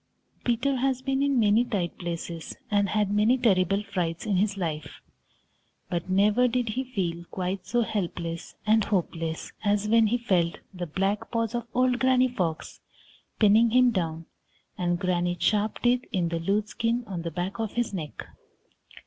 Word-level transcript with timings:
Peter 0.43 0.77
has 0.77 1.03
been 1.03 1.21
in 1.21 1.39
many 1.39 1.63
tight 1.63 1.95
places 1.99 2.57
and 2.71 2.89
had 2.89 3.11
many 3.13 3.37
terrible 3.37 3.83
frights 3.83 4.25
in 4.25 4.37
his 4.37 4.57
life, 4.57 4.99
but 5.91 6.09
never 6.09 6.47
did 6.47 6.69
he 6.69 6.83
feel 6.83 7.23
quite 7.25 7.67
so 7.67 7.81
helpless 7.83 8.55
and 8.65 8.85
hopeless 8.85 9.51
as 9.63 9.87
when 9.87 10.07
he 10.07 10.17
felt 10.17 10.57
the 10.73 10.87
black 10.87 11.29
paws 11.29 11.53
of 11.53 11.67
old 11.75 11.99
Granny 11.99 12.27
Fox 12.27 12.79
pinning 13.37 13.69
him 13.69 13.91
down 13.91 14.25
and 14.75 14.99
Granny's 14.99 15.37
sharp 15.43 15.77
teeth 15.83 16.03
in 16.11 16.29
the 16.29 16.39
loose 16.39 16.69
skin 16.69 17.03
on 17.05 17.21
the 17.21 17.29
back 17.29 17.59
of 17.59 17.73
his 17.73 17.93
neck. 17.93 18.23